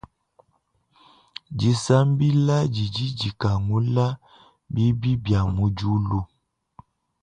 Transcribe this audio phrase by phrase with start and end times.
[1.59, 4.05] Disambila didi dikangula
[4.73, 6.19] bibi bia mudiulu.